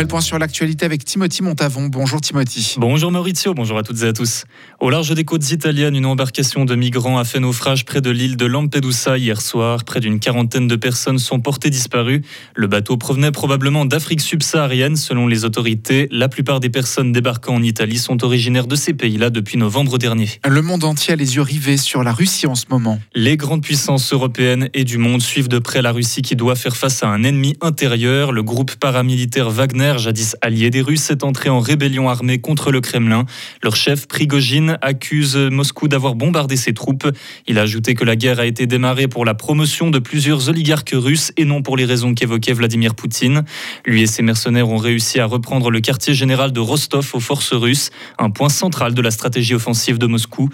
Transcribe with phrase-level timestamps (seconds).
[0.00, 1.88] fait le point sur l'actualité avec Timothy Montavon.
[1.88, 2.76] Bonjour Timothy.
[2.78, 4.44] Bonjour Maurizio, bonjour à toutes et à tous.
[4.80, 8.38] Au large des côtes italiennes, une embarcation de migrants a fait naufrage près de l'île
[8.38, 9.84] de Lampedusa hier soir.
[9.84, 12.22] Près d'une quarantaine de personnes sont portées disparues.
[12.54, 16.08] Le bateau provenait probablement d'Afrique subsaharienne selon les autorités.
[16.10, 20.30] La plupart des personnes débarquant en Italie sont originaires de ces pays-là depuis novembre dernier.
[20.48, 22.98] Le monde entier a les yeux rivés sur la Russie en ce moment.
[23.14, 26.78] Les grandes puissances européennes et du monde suivent de près la Russie qui doit faire
[26.78, 28.32] face à un ennemi intérieur.
[28.32, 32.80] Le groupe paramilitaire Wagner, jadis allié des Russes, est entré en rébellion armée contre le
[32.80, 33.24] Kremlin.
[33.62, 37.08] Leur chef, Prigogine, accuse Moscou d'avoir bombardé ses troupes.
[37.46, 40.94] Il a ajouté que la guerre a été démarrée pour la promotion de plusieurs oligarques
[40.94, 43.44] russes et non pour les raisons qu'évoquait Vladimir Poutine.
[43.84, 47.52] Lui et ses mercenaires ont réussi à reprendre le quartier général de Rostov aux forces
[47.52, 50.48] russes, un point central de la stratégie offensive de Moscou.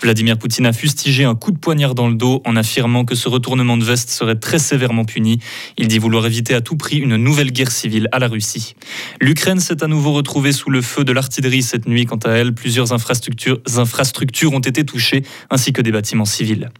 [0.00, 3.28] Vladimir Poutine a fustigé un coup de poignard dans le dos en affirmant que ce
[3.28, 5.38] retournement de veste serait très sévèrement puni.
[5.78, 8.74] Il dit vouloir éviter à tout prix une nouvelle guerre civile à la Russie.
[9.20, 12.06] L'Ukraine s'est à nouveau retrouvée sous le feu de l'artillerie cette nuit.
[12.06, 16.70] Quant à elle, plusieurs infrastructures, ont été touchées, ainsi que des bâtiments civils.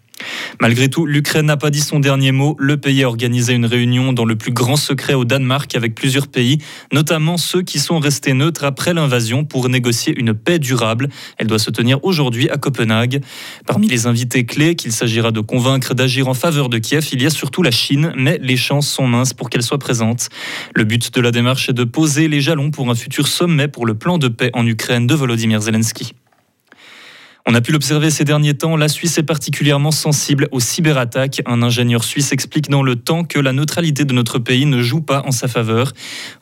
[0.61, 2.57] Malgré tout, l'Ukraine n'a pas dit son dernier mot.
[2.59, 6.29] Le pays a organisé une réunion dans le plus grand secret au Danemark avec plusieurs
[6.29, 6.59] pays,
[6.93, 11.09] notamment ceux qui sont restés neutres après l'invasion pour négocier une paix durable.
[11.39, 13.23] Elle doit se tenir aujourd'hui à Copenhague.
[13.67, 17.27] Parmi les invités clés qu'il s'agira de convaincre d'agir en faveur de Kiev, il y
[17.27, 20.29] a surtout la Chine, mais les chances sont minces pour qu'elle soit présente.
[20.75, 23.87] Le but de la démarche est de poser les jalons pour un futur sommet pour
[23.87, 26.13] le plan de paix en Ukraine de Volodymyr Zelensky.
[27.45, 31.43] On a pu l'observer ces derniers temps, la Suisse est particulièrement sensible aux cyberattaques.
[31.45, 35.01] Un ingénieur suisse explique dans le temps que la neutralité de notre pays ne joue
[35.01, 35.93] pas en sa faveur.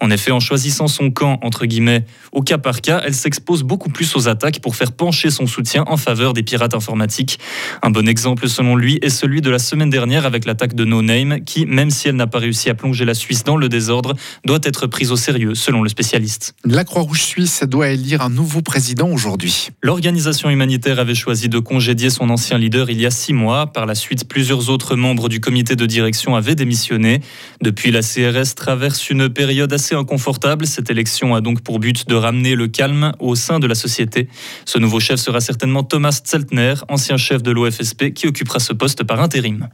[0.01, 3.89] En effet, en choisissant son camp, entre guillemets, au cas par cas, elle s'expose beaucoup
[3.89, 7.39] plus aux attaques pour faire pencher son soutien en faveur des pirates informatiques.
[7.83, 11.01] Un bon exemple, selon lui, est celui de la semaine dernière avec l'attaque de No
[11.01, 14.15] Name, qui, même si elle n'a pas réussi à plonger la Suisse dans le désordre,
[14.45, 16.55] doit être prise au sérieux, selon le spécialiste.
[16.63, 19.71] La Croix-Rouge suisse doit élire un nouveau président aujourd'hui.
[19.83, 23.67] L'organisation humanitaire avait choisi de congédier son ancien leader il y a six mois.
[23.67, 27.21] Par la suite, plusieurs autres membres du comité de direction avaient démissionné.
[27.61, 30.67] Depuis, la CRS traverse une période assez inconfortable.
[30.67, 34.29] Cette élection a donc pour but de ramener le calme au sein de la société.
[34.65, 39.05] Ce nouveau chef sera certainement Thomas Zeltner, ancien chef de l'OFSP, qui occupera ce poste
[39.05, 39.69] par intérim.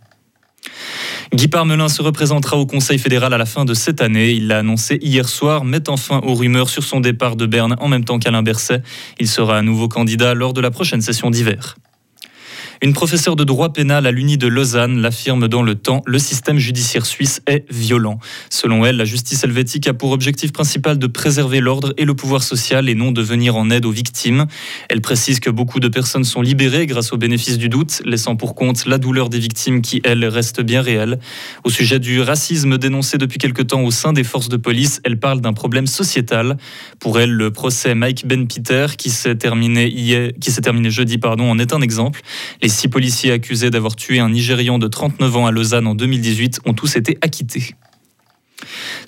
[1.35, 4.31] Guy Parmelin se représentera au Conseil fédéral à la fin de cette année.
[4.33, 7.89] Il l'a annoncé hier soir, mettant fin aux rumeurs sur son départ de Berne en
[7.89, 8.83] même temps qu'Alain Berset.
[9.19, 11.77] Il sera un nouveau candidat lors de la prochaine session d'hiver.
[12.83, 16.59] Une professeure de droit pénal à l'Uni de Lausanne l'affirme dans le temps, le système
[16.59, 18.19] judiciaire suisse est violent.
[18.51, 22.43] Selon elle, la justice helvétique a pour objectif principal de préserver l'ordre et le pouvoir
[22.43, 24.47] social et non de venir en aide aux victimes.
[24.91, 28.55] Elle précise que beaucoup de personnes sont libérées grâce au bénéfice du doute, laissant pour
[28.55, 31.19] compte la douleur des victimes qui, elle, reste bien réelle.
[31.65, 35.19] Au sujet du racisme dénoncé depuis quelque temps au sein des forces de police, elle
[35.19, 36.59] parle d'un problème sociétal.
[37.01, 41.73] Pour elle, le procès Mike Ben Peter, qui s'est terminé, terminé jeudi, pardon, en est
[41.73, 42.21] un exemple.
[42.69, 46.75] Six policiers accusés d'avoir tué un Nigérian de 39 ans à Lausanne en 2018 ont
[46.75, 47.75] tous été acquittés.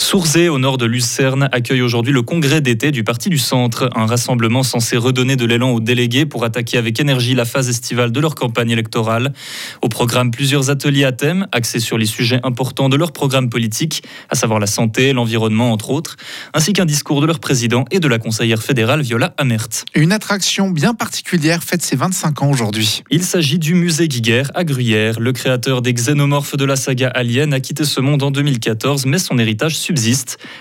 [0.08, 4.06] Sourzé, au nord de Lucerne, accueille aujourd'hui le congrès d'été du Parti du Centre, un
[4.06, 8.18] rassemblement censé redonner de l'élan aux délégués pour attaquer avec énergie la phase estivale de
[8.18, 9.34] leur campagne électorale.
[9.82, 14.02] Au programme, plusieurs ateliers à thème, axés sur les sujets importants de leur programme politique,
[14.30, 16.16] à savoir la santé, l'environnement, entre autres,
[16.54, 19.68] ainsi qu'un discours de leur président et de la conseillère fédérale Viola Amert.
[19.94, 23.02] Une attraction bien particulière fête ses 25 ans aujourd'hui.
[23.10, 25.20] Il s'agit du musée Guiguer à Gruyère.
[25.20, 29.18] Le créateur des xénomorphes de la saga Alien a quitté ce monde en 2014, mais
[29.18, 29.76] son héritage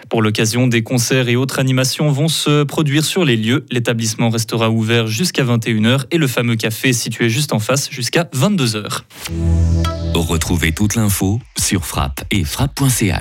[0.10, 3.66] Pour l'occasion, des concerts et autres animations vont se produire sur les lieux.
[3.72, 9.02] L'établissement restera ouvert jusqu'à 21h et le fameux café situé juste en face jusqu'à 22h.
[10.14, 13.14] Retrouvez toute l'info sur frappe et frappe.ch.